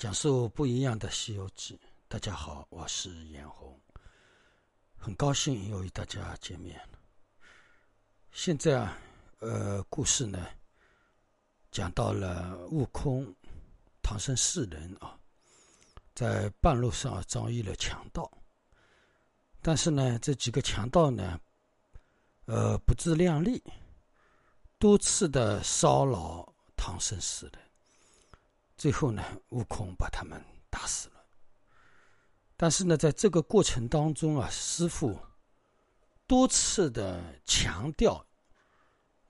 [0.00, 1.74] 讲述不一样的《西游记》。
[2.08, 3.78] 大家好，我是严红，
[4.96, 6.80] 很高兴又与大家见面。
[8.32, 8.96] 现在啊，
[9.40, 10.46] 呃，故事呢
[11.70, 13.30] 讲到了悟空、
[14.02, 15.20] 唐僧四人啊，
[16.14, 18.32] 在半路上遭遇了强盗，
[19.60, 21.38] 但是呢，这几个强盗呢，
[22.46, 23.62] 呃，不自量力，
[24.78, 27.69] 多次的骚扰唐僧四人。
[28.80, 31.22] 最后呢，悟空把他们打死了。
[32.56, 35.20] 但是呢，在这个过程当中啊，师傅
[36.26, 38.26] 多次的强调，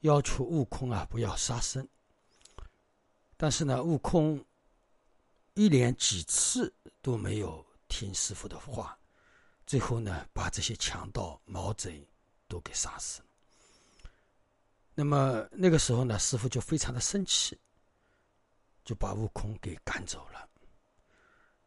[0.02, 1.88] 要求悟空啊不要杀生。
[3.36, 4.44] 但是呢，悟空
[5.54, 8.96] 一连几次都没有听师傅的话，
[9.66, 12.08] 最后呢，把这些强盗、毛贼
[12.46, 13.26] 都给杀死了。
[14.94, 17.58] 那么那个时候呢，师傅就非常的生气。
[18.84, 20.48] 就把悟空给赶走了。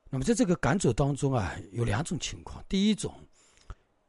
[0.09, 2.63] 那么在这个赶走当中啊，有两种情况。
[2.69, 3.19] 第一种，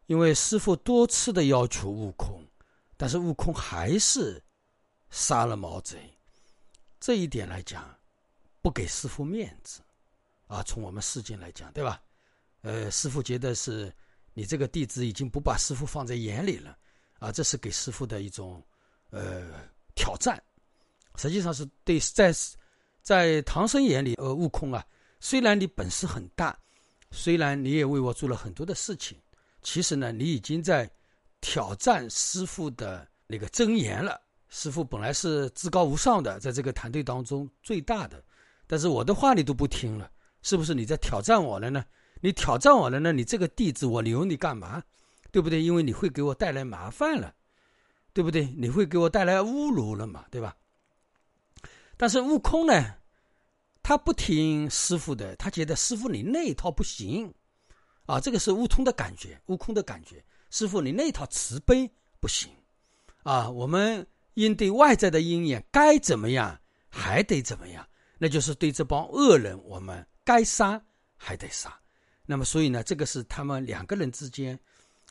[0.05, 2.47] 因为师傅多次的要求悟空，
[2.95, 4.39] 但是悟空还是
[5.09, 6.15] 杀了毛贼，
[7.01, 7.99] 这一点来讲，
[8.61, 9.81] 不给师傅面子
[10.47, 10.63] 啊。
[10.65, 12.03] 从我们世间来讲，对吧？
[12.61, 13.91] 呃，师傅觉得是
[14.35, 16.77] 你这个弟子已经不把师傅放在眼里了
[17.19, 18.63] 啊，这是给师傅的一种
[19.09, 19.51] 呃
[19.95, 20.39] 挑战。
[21.17, 22.31] 实际上是对在。
[23.05, 24.83] 在唐僧眼里，呃，悟空啊，
[25.21, 26.59] 虽然你本事很大，
[27.11, 29.19] 虽然你也为我做了很多的事情，
[29.61, 30.91] 其实呢，你已经在
[31.43, 34.19] 挑战师傅的那个真言了。
[34.49, 38.25] 师傅本来是至高无上的，在这个团队当中最大的，
[38.67, 40.11] 但是我的话你都不听了，
[40.41, 41.85] 是不是你在挑战我了呢？
[42.23, 43.13] 你挑战我了呢？
[43.13, 44.83] 你这个弟子我留你干嘛？
[45.31, 45.61] 对不对？
[45.61, 47.35] 因为你会给我带来麻烦了，
[48.15, 48.47] 对不对？
[48.57, 50.25] 你会给我带来侮辱了嘛？
[50.31, 50.57] 对吧？
[51.97, 52.95] 但是悟空呢，
[53.83, 57.33] 他不听师傅的，他觉得师傅你那一套不行，
[58.07, 61.89] 啊，这个是悟空的感觉，悟空的感觉，师傅你那一套慈悲
[62.19, 62.51] 不行，
[63.23, 64.05] 啊，我们
[64.35, 67.87] 应对外在的因缘该怎么样还得怎么样，
[68.19, 70.83] 那就是对这帮恶人，我们该杀
[71.17, 71.79] 还得杀。
[72.27, 74.59] 那么，所以呢，这个是他们两个人之间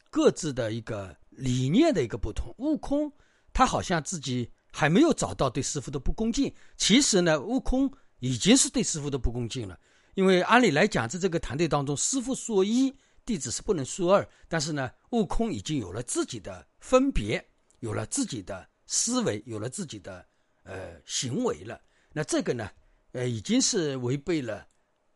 [0.09, 2.53] 各自的一个理念的一个不同。
[2.57, 3.09] 悟空
[3.53, 4.51] 他好像自己。
[4.75, 9.79] 还没有找到对师傅的不恭敬，其实呢，悟空已经是对师傅的不恭敬了。
[10.15, 12.91] 因为按理来讲，在这个团队当中，师傅说一，
[13.23, 14.27] 弟子是不能说二。
[14.47, 17.47] 但是呢，悟空已经有了自己的分别，
[17.81, 20.25] 有了自己的思维，有了自己的
[20.63, 21.79] 呃行为了。
[22.11, 22.67] 那这个呢，
[23.11, 24.65] 呃，已经是违背了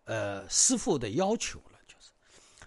[0.03, 1.79] 呃师傅的要求了。
[1.88, 2.12] 就是，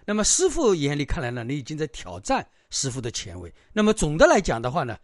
[0.05, 3.53] 那么师傅眼里看来呢，你已经在挑战师傅的前卫。
[3.71, 4.97] 那么总的来讲的话呢，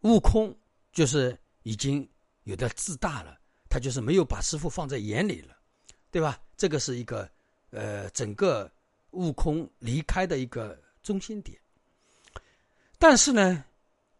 [0.00, 0.52] 悟空。
[0.92, 2.08] 就是已经
[2.44, 3.38] 有点自大了，
[3.68, 5.56] 他就是没有把师傅放在眼里了，
[6.10, 6.38] 对吧？
[6.56, 7.28] 这个是一个
[7.70, 8.70] 呃，整个
[9.12, 11.58] 悟空离开的一个中心点。
[12.98, 13.64] 但是呢，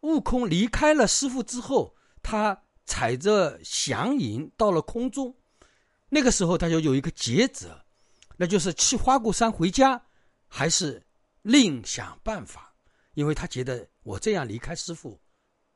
[0.01, 5.33] 悟空离开了师傅之后，他踩着祥云到了空中，
[6.09, 7.79] 那个时候他就有一个抉择，
[8.35, 10.03] 那就是去花果山回家，
[10.47, 11.01] 还是
[11.43, 12.73] 另想办法，
[13.13, 15.19] 因为他觉得我这样离开师傅。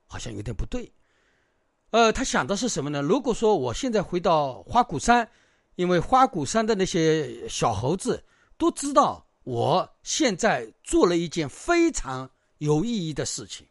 [0.07, 0.89] 好像有点不对，
[1.89, 3.01] 呃，他想的是什么呢？
[3.01, 5.29] 如果说我现在回到花果山，
[5.75, 8.23] 因为花果山的那些小猴子
[8.57, 12.29] 都知道我现在做了一件非常
[12.59, 13.67] 有意义的事情，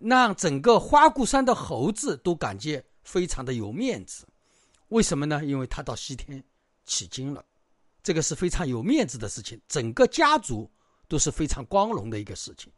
[0.00, 4.26] 让整个花果山的猴子都感觉非常的有面子。
[4.88, 5.44] 为什么呢？
[5.44, 6.42] 因为他到西天
[6.86, 7.44] 取经了，
[8.02, 10.70] 这个是非常有面子的事情，整个家族
[11.08, 12.72] 都是非常光荣的一个事情。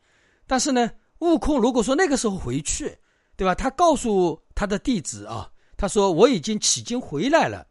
[0.46, 0.90] 但是呢？
[1.20, 2.98] 悟空如果说那个时候回去，
[3.36, 3.54] 对吧？
[3.54, 7.66] 他告诉他的弟子啊，他说我已经取经回来了，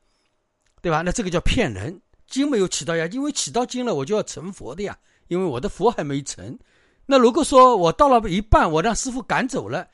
[0.81, 1.01] 对吧？
[1.01, 4.97] 那这个叫骗人，经没有取到呀，因为取到经了，我就要成佛的呀，
[5.27, 6.57] 因为我的佛还没成。
[7.05, 9.87] 那如果说我到了一半，我让师傅赶走了，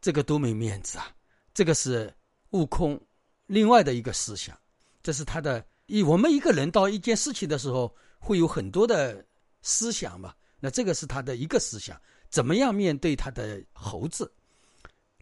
[0.00, 1.08] 这个多没面子啊！
[1.54, 2.12] 这个是
[2.50, 3.00] 悟空
[3.46, 4.56] 另外的一个思想，
[5.02, 5.64] 这是他的。
[5.86, 9.24] 一我们一个人到一件事情的时候，会有很多的
[9.60, 12.00] 思想嘛，那这个是他的一个思想。
[12.30, 14.32] 怎么样面对他的猴子？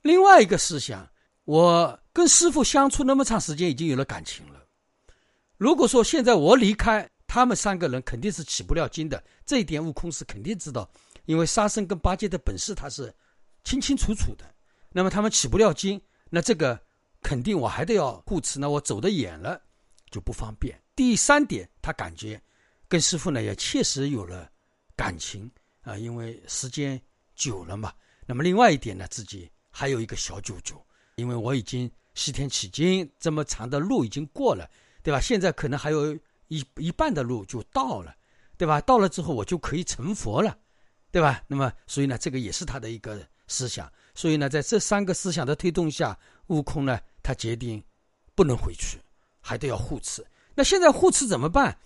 [0.03, 1.09] 另外一个思想，
[1.45, 4.63] 我跟师傅相处那么长时间，已经有了感情了。
[5.57, 9.23] 如果说现在我离开，他们三个人肯定是起不了劲的。
[9.45, 10.89] 这一点悟空是肯定知道，
[11.25, 13.13] 因为沙僧跟八戒的本事他是
[13.65, 14.45] 清清楚楚的。
[14.91, 16.01] 那么他们起不了劲，
[16.31, 16.81] 那这个
[17.23, 18.59] 肯定我还得要护持。
[18.59, 19.61] 那我走得远了
[20.11, 20.81] 就不方便。
[20.95, 22.41] 第三点，他感觉
[22.89, 24.51] 跟师傅呢也确实有了
[24.95, 25.51] 感情。
[25.89, 27.01] 啊，因为时间
[27.35, 27.91] 久了嘛，
[28.27, 30.85] 那么另外一点呢，自己还有一个小九九，
[31.17, 34.69] 因为我已经西天取经这么长的路已经过了，
[35.03, 35.19] 对吧？
[35.19, 36.15] 现在可能还有
[36.49, 38.15] 一一半的路就到了，
[38.59, 38.83] 对吧？
[38.83, 40.59] 到了之后我就可以成佛了，
[41.11, 41.43] 对吧？
[41.47, 43.91] 那么所以呢，这个也是他的一个思想。
[44.15, 46.19] 所以呢，在这三个思想的推动下，
[46.49, 47.83] 悟空呢，他决定
[48.35, 49.01] 不能回去，
[49.41, 50.23] 还得要护持。
[50.55, 51.79] 那现在护持怎么办？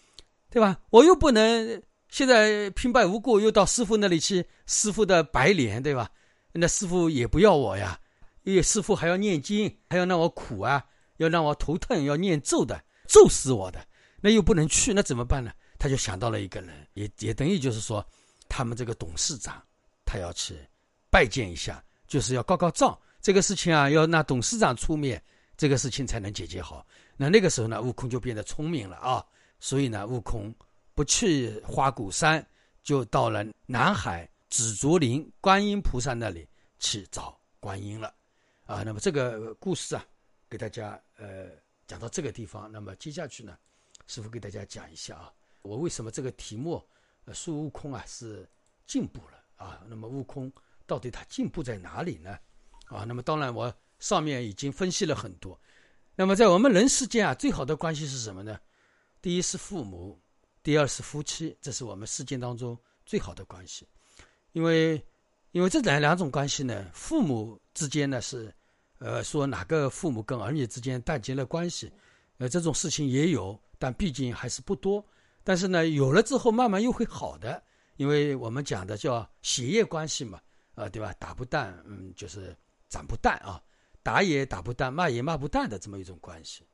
[0.51, 0.81] 对吧？
[0.91, 1.81] 我又不能
[2.13, 6.11] 现在平白无故又到师傅那里去，师傅的白脸，对吧？
[6.53, 7.99] 那师傅也不要我呀，
[8.43, 10.85] 因为师傅还要念经，还要让我苦啊，
[11.17, 12.79] 要让我头疼，要念咒的，
[13.09, 13.83] 咒死我的。
[14.21, 15.51] 那又不能去，那怎么办呢？
[15.79, 18.07] 他就想到了一个人，也也等于就是说，
[18.47, 19.63] 他们这个董事长，
[20.05, 20.55] 他要去
[21.11, 21.83] 拜见一下。
[22.07, 25.23] 就是要告告状，这个事情啊，要那董事长出面，
[25.57, 26.87] 这个事情才能解决好。
[27.17, 29.25] 那那个时候呢，悟空就变得聪明了啊，
[29.59, 30.55] 所以呢，悟空
[30.95, 32.45] 不去花果山，
[32.83, 36.49] 就到了南海紫竹林观音菩萨那里
[36.79, 38.15] 去找观音了
[38.65, 38.83] 啊。
[38.83, 40.05] 那么这个故事啊，
[40.49, 41.51] 给大家呃
[41.87, 43.57] 讲到这个地方，那么接下去呢，
[44.07, 46.83] 师傅给大家讲一下啊，我为什么这个题目
[47.25, 48.49] 呃孙悟空啊是
[48.87, 49.81] 进步了啊？
[49.89, 50.53] 那么悟空。
[50.85, 52.37] 到底他进步在哪里呢？
[52.87, 55.59] 啊，那么当然我上面已经分析了很多。
[56.17, 58.61] 那么在我们人世间啊，最好的关系是什么呢？
[59.23, 60.21] 第一是父母，
[60.63, 63.87] 第二是夫妻，这是我们世间当中最好的关系。
[64.53, 65.03] 因为，
[65.51, 68.55] 因为这两两种关系呢，父母之间呢是，
[68.99, 71.91] 呃，说哪个父母跟儿女之间断绝了关系，
[72.39, 75.05] 呃，这种事情也有，但毕竟还是不多。
[75.43, 77.63] 但是呢，有了之后慢慢又会好的，
[77.97, 80.41] 因为我们讲的叫血液关系嘛。
[80.75, 81.13] 啊，对吧？
[81.19, 82.57] 打不淡，嗯，就是
[82.89, 83.63] 长不淡啊，
[84.03, 86.65] 打也打不淡，骂也骂不淡的这么一种关系。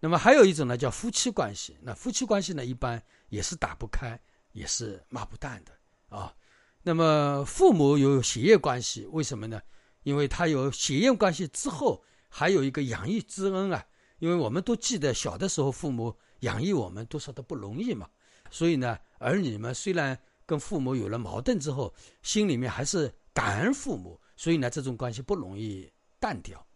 [0.00, 1.76] 那么还有一种呢，叫夫妻关系。
[1.82, 4.18] 那夫妻关系呢，一般也是打不开，
[4.52, 5.72] 也是骂不淡的
[6.16, 6.34] 啊。
[6.82, 9.60] 那么父母有血缘关系，为什么呢？
[10.02, 13.84] 因为他有血缘关系之后，还有一个养育之恩啊。
[14.18, 18.08] 因为我们都记得小的时候，父母养育我们多少都不容易嘛。
[18.50, 23.12] 所以呢，儿女们虽然跟父母有了矛盾之后，心里面还是。
[23.36, 26.66] 感恩父母，所以呢，这种关系不容易淡掉。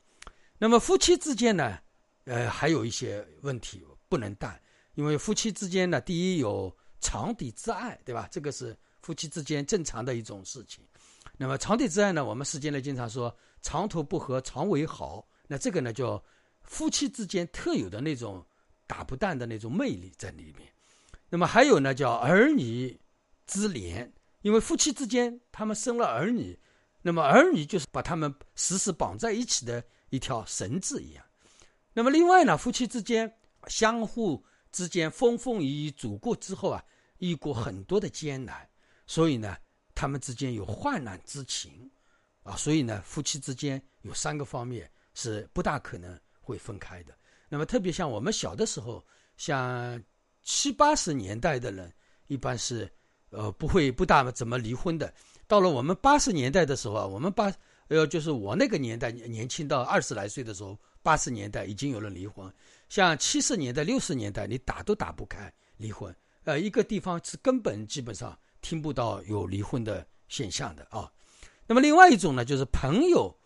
[0.59, 1.79] 那么夫妻之间呢，
[2.31, 4.57] 呃，还有一些问题不能淡，
[4.95, 8.29] 因为夫妻之间呢，第一有长底之爱，对吧？
[8.31, 10.85] 这个是夫妻之间正常的一种事情。
[11.37, 16.23] 那么长底之爱呢，我们世间呢经常说长途不和长为好，那这个呢叫
[16.63, 18.47] 夫妻之间特有的那种
[18.87, 20.73] 打不淡的那种魅力在里面。
[21.29, 22.97] 那么还有呢叫儿女
[23.45, 24.13] 之连。
[24.43, 26.57] 因为夫妻之间，他们生了儿女，
[27.03, 31.25] 那么儿女就是把他们时时绑在一起的一条绳子一样。
[31.93, 33.33] 那么另外呢，夫妻之间
[33.67, 36.85] 相互之间风风雨雨走过之后啊，
[37.19, 38.69] 遇过很多的艰难，
[39.07, 39.57] 所以呢，
[39.95, 41.91] 他们之间有患难之情，
[42.43, 47.15] 啊，所以呢，夫妻之间有三个方面是不大可能会分开的。
[47.49, 49.05] 那么特别像我们小的时候，
[49.37, 50.03] 像
[50.43, 51.93] 七八十年代的人，
[52.27, 52.91] 一般是。
[53.33, 55.15] 呃，不会不大怎么离婚的。
[55.47, 57.49] 到了我们八十年代的时候啊，我们八
[57.91, 62.51] 呃，就是我那个年代年轻到二十来岁的时候，八十年代已经有了离婚。
[62.89, 66.15] 像七十年代、六十年代，你打都打不开离婚。
[66.45, 71.13] 呃，一个地方是根本基本上听不到有离婚的现象的啊。
[71.67, 73.37] 那么另外一种呢，就是朋友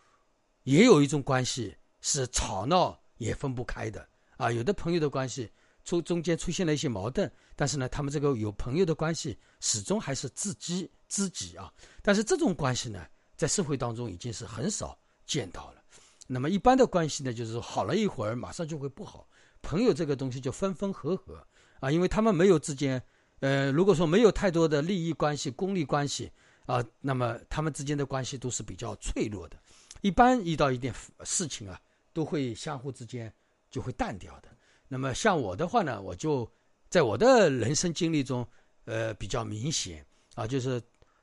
[0.62, 4.52] 也有一种关系是吵闹也分不开的啊。
[4.52, 5.50] 有的朋友的关系。
[5.86, 11.70] 出中间出现了一些矛盾，但是呢，他们这个有朋友的关系始终还是知己知己啊。
[12.00, 15.82] 但是这种关系呢，在社会当中已经是很少见到了。
[16.26, 19.28] 那么一般的关系呢，就是好了一会儿，马上就会不好。
[19.60, 21.46] 朋友这个东西就分分合合
[21.80, 23.02] 啊，因为他们没有之间，
[23.40, 26.30] 呃，如果说没有太多的利益关系、功利关系
[26.66, 29.58] 啊，那么他们之间的关系都是比较脆弱的。
[30.00, 31.80] 一般遇到一点事情啊，
[32.12, 33.32] 都会相互之间
[33.70, 34.48] 就会淡掉的。
[34.86, 36.50] 那么像我的话呢，我就
[36.88, 38.46] 在我的人生经历中，
[38.84, 40.80] 呃，比较明显啊，就是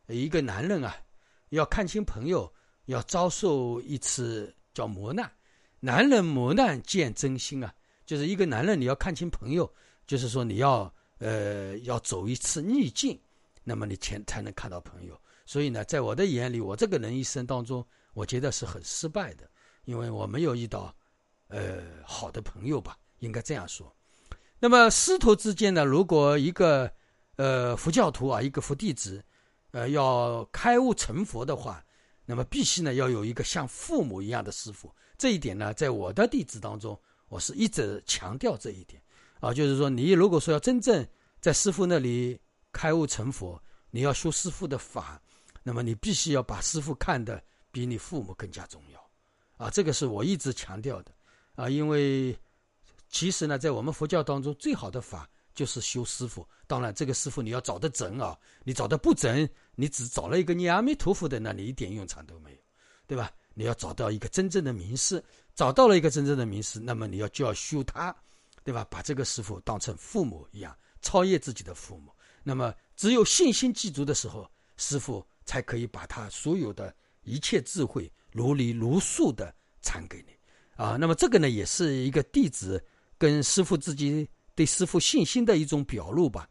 [0.07, 0.95] 一个男人啊，
[1.51, 2.51] 要看清朋友，
[2.85, 5.31] 要遭受一次叫磨难。
[5.79, 7.73] 男人磨难见真心啊，
[8.05, 9.71] 就是一个男人你要看清朋友，
[10.05, 13.19] 就是说你要呃要走一次逆境，
[13.63, 15.19] 那么你才才能看到朋友。
[15.45, 19.49] 所以呢，在我的眼里，我这个人一生当中，我觉得是很失败的，
[19.85, 20.93] 因为我没有遇到
[21.47, 22.97] 呃好的朋友吧。
[23.19, 23.95] 应该这样说，
[24.57, 25.85] 那么师徒之间呢？
[25.85, 26.91] 如果一个
[27.35, 29.23] 呃佛教徒啊，一个佛弟子，
[29.71, 31.83] 呃要开悟成佛的话，
[32.25, 34.93] 那么必须呢要有一个像父母一样的师傅。
[35.17, 39.01] 这一点呢，在我的弟子当中，我是一直强调这一点
[39.39, 41.05] 啊，就是说你如果说要真正
[41.39, 42.39] 在师傅那里
[42.71, 45.21] 开悟成佛，你要修师傅的法，
[45.63, 49.09] 那么你必须要把师傅看得比你父母更加重要
[49.57, 49.69] 啊。
[49.69, 51.11] 这个是我一直强调的
[51.55, 52.37] 啊，因为。
[53.13, 56.47] 其实呢，在我们佛教当中，最好的法就是修师傅。
[56.67, 62.57] 当然，这个师傅你要找的准啊，你找的不准，你只找了一个念阿弥陀佛的，那你一点用场都没有，
[63.07, 63.31] 对吧？
[63.53, 65.21] 你要找到一个真正的名师，
[65.53, 68.15] 找到了一个真正的名师，那么你要就要修他，
[68.63, 68.85] 对吧？
[68.89, 72.11] 把这个师傅当成父母一样，超越自己的父母。
[72.43, 80.33] 那么，只有信心具足的时候，师傅才可以把他所有的一切智慧如理如数的传给你
[80.81, 80.95] 啊。
[80.97, 82.81] 那么，这个呢，也是一个弟子。
[83.17, 84.27] 跟师傅自己
[84.61, 86.47] 对师傅信心的一种表露吧。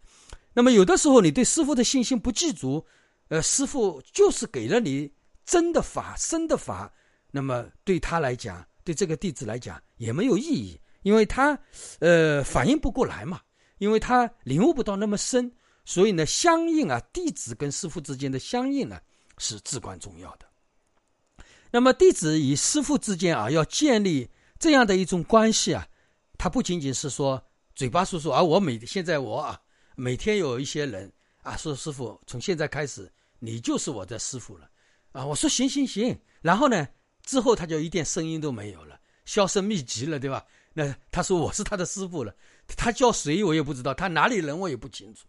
[0.53, 2.85] 那么有的时候你对师傅的信心不具足，
[3.29, 5.09] 呃，师傅就是给了你
[5.45, 6.93] 真的法、深的法，
[7.31, 11.57] 那么对他来讲，对这个弟子来讲也没有意义，因为他
[12.01, 13.41] 呃反应不过来嘛，
[13.79, 15.49] 因为他领悟不到那么深，
[15.85, 18.99] 所以呢，相应啊，弟子跟师傅之间的相应呢
[19.39, 20.47] 是至关重要的。
[21.71, 25.87] 那么弟子与师傅之间啊，要建立这样的一种关系啊。
[26.37, 27.41] 他不仅仅是说
[27.81, 29.59] 嘴巴说说，而我每现在我啊，
[29.97, 31.11] 每天有一些人
[31.41, 34.69] 啊说师傅，从现在开始你就是我的师傅了，
[35.13, 36.87] 啊，我说行行行，然后呢
[37.23, 40.45] 之后他就一点声音都没有了，销声匿迹了，对吧？
[40.75, 42.37] 那他说我是他的师傅了，
[42.77, 45.27] 他叫谁我也不知道，他哪里人我也不清楚，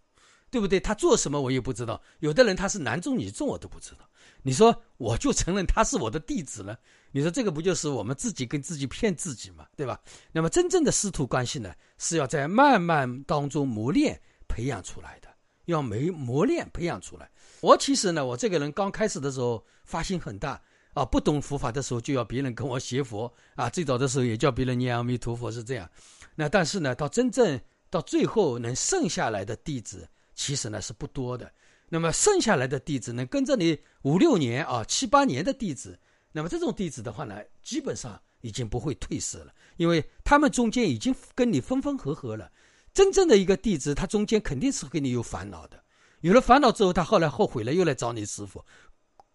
[0.50, 0.78] 对不对？
[0.78, 4.10] 他做什么我也不知道，有的人他是男众女众我都不知道，
[4.44, 6.78] 你说我就承认他是我的弟子了。
[7.12, 10.00] 你说这个不就是我们自己跟自己骗自己嘛，对吧？
[10.32, 15.28] 那么真正的师徒关系呢，是要在慢慢当中磨练培养出来的，
[15.66, 17.30] 要没磨练培养出来。
[17.60, 20.62] 我其实呢，我这个人刚开始的时候发心很大
[20.94, 25.90] 啊，不懂佛法的时候就要别人跟我学佛啊，最早的时候也叫别人念阿弥陀佛是这样。
[26.34, 31.52] 那但是呢，到真正到最后能剩下来的弟子，其实呢是不多的。
[31.94, 36.00] 那么剩下来的弟子能跟着你五六年啊、七八年的弟子。
[36.32, 42.50] 那么这种弟子的话呢，基本上已经不会退失了，因为他们中间已经跟你分分合合了。
[42.94, 45.84] 真正的一个弟子，他中间肯定是跟你有烦恼的。
[46.22, 48.64] 有了烦恼之后，他后来后悔了，又来找你师傅。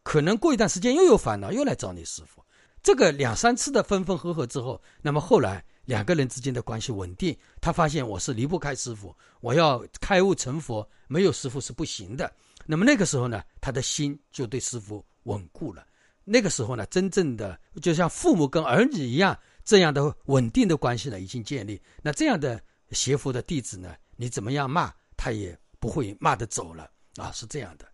[0.03, 2.43] 可能过一段时间又有烦恼，又来找你师傅。
[2.83, 12.33] 这个两三次的分分合合之后，那么后来两个人之间的关系稳定，他发现我是离不开师傅，我要开悟成佛，没有师傅是不行的。
[12.67, 15.87] 那么那个时候呢，他的心就对师傅稳固了。
[16.25, 21.81] 那个时候呢，真正的就像父母跟儿女一样，这样的稳定的关系呢已经建立。
[22.03, 27.87] 那这样的邪佛的弟子呢，你怎么样骂他也不会骂得走了啊，是这样的。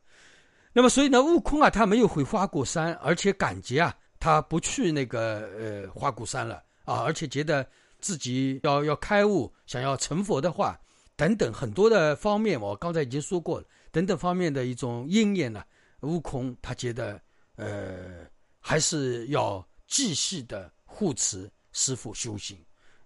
[0.73, 7.69] 那么所以呢，悟空啊，他没有回花果山，而且感觉啊，他不去那个呃花果山了啊，而且觉得
[8.01, 10.81] 自己要要开悟，想要成佛的话，
[11.17, 15.63] 等等很多的方面，我刚才已经说过了，等等方面的一种因缘呢，
[16.01, 17.21] 悟空他觉得。
[17.57, 18.27] 呃，
[18.59, 22.57] 还是要继续的护持师傅修行。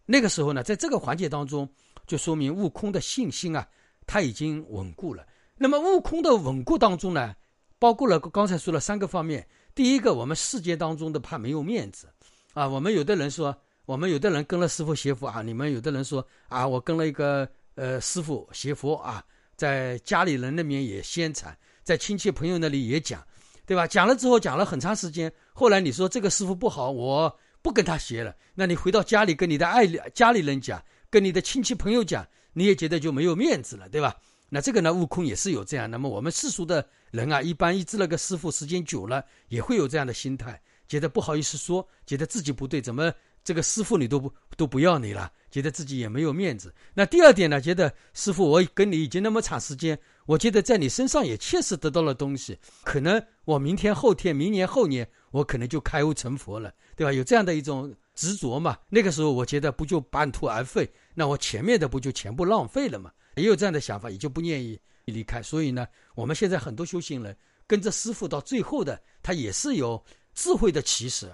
[0.07, 1.69] 那个时候呢，在这个环节当中，
[2.07, 3.69] 就说明悟空的信心啊，
[4.07, 5.27] 他已经稳固了。
[5.57, 7.35] 那么悟空的稳固当中呢，
[7.77, 9.47] 包括了刚才说了三个方面。
[9.75, 12.09] 第一个，我们世界当中的怕没有面子
[12.55, 12.67] 啊。
[12.67, 19.23] 我们有的人说，我们有的人跟了师傅学佛啊，你们有的人说啊，我跟了一个呃师傅学佛啊，
[19.57, 23.27] 在家里人那边也宣传，在亲戚朋友那里也讲。
[23.69, 23.85] 对吧？
[23.85, 25.33] 讲了之后，讲了很长时间。
[25.53, 28.33] 后来你说这个师傅不好，我不跟他学了。
[28.55, 29.85] 那你回到家里跟你的爱
[30.15, 34.15] 家里人讲，跟你的亲戚朋友讲，你也觉得就没有面子了，对吧？
[34.49, 35.91] 那这个呢，悟空也是有这样。
[35.91, 43.13] 那么我们世俗的人啊，一般一知了个师傅，时间久了也会有这样的心态，觉得不好意思说，觉得自己不对，怎么
[43.45, 46.75] 这个师傅你都不都不要你了，觉得自己也没有面子。
[46.95, 49.99] 那第二点呢，觉得师傅我跟你已经那么长时间。
[50.27, 57.13] 我觉得在你身上也确实得到了东西，可能我明天、后天、明年、后年，我可能就开悟成佛了，对吧？
[57.13, 58.77] 有这样的一种执着嘛？
[58.89, 60.93] 那个时候我觉得不就半途而废？
[61.15, 63.13] 那我前面的不就全部浪费了嘛？
[63.37, 65.41] 也有这样的想法，也就不愿意离开。
[65.41, 67.37] 所以呢，我们现在很多修行人
[67.69, 70.03] 跟着师傅到最后的，他也是有
[70.37, 71.27] 智慧的起始，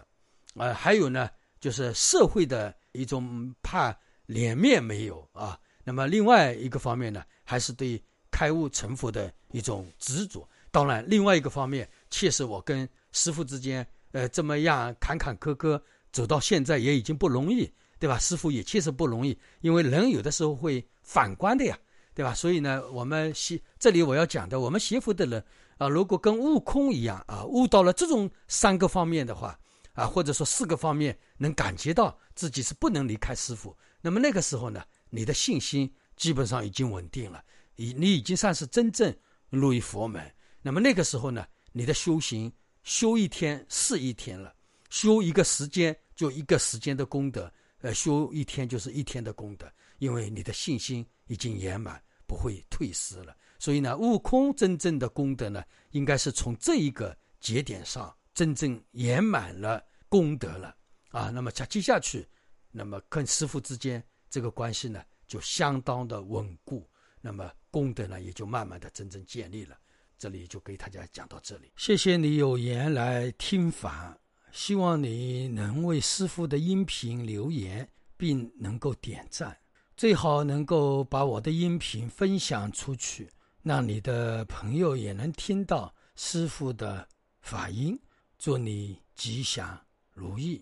[0.54, 1.28] 啊，还有呢，
[1.60, 3.94] 就是社会的一种怕
[4.24, 5.60] 脸面没有啊。
[5.84, 8.02] 那么另外一个方面呢，还是对。
[8.34, 15.78] 开悟成佛的一种执着，当然，另外一个方面，确实我跟师傅之间，呃，这么样坎坎坷坷
[16.12, 18.18] 走到现在也已经不容易，对吧？
[18.18, 21.78] 师傅也确实不容易，因为人有的时候会反观的呀，
[22.14, 22.34] 对吧？
[22.34, 25.44] 所以呢，我们学这里我要讲的，我们学佛的人
[25.82, 29.58] 啊，如果跟悟空一样啊，悟到了这种三个方面的话，
[29.94, 37.42] 啊，或者说四个方面，能感觉到自己是不能离开师傅，那么那个时候呢，你的信心基本上已经稳定了。
[37.74, 39.12] 你你已经算是真正
[39.50, 42.52] 入于佛门，那么那个时候呢，你的修行
[42.84, 44.54] 修一天是一天了，
[44.88, 53.34] 修一个时间就一个时间的功德，呃，修一天就是一天的功德，因为你的信心已经圆满，不会退失了。
[53.62, 60.74] 所以呢，悟空真正的功德呢，应该是从这一个节点上真正圆满了功德了
[61.10, 61.30] 啊。
[61.30, 62.26] 那么接接下去，
[62.72, 66.84] 那么跟师傅之间这个关系呢，就相当的稳固，
[67.20, 69.76] 那么功德呢，也就慢慢的真正建立了。
[70.18, 74.18] 这里就给大家讲到这里，谢谢你有缘来听法。
[74.50, 79.56] 希望你能为师傅的音频留言，并能够点赞，
[79.96, 83.30] 最好能够把我的音频分享出去，
[83.62, 87.06] 让你的朋友也能听到师傅的
[87.40, 87.98] 法音。
[88.38, 89.78] 祝你吉祥
[90.12, 90.60] 如意。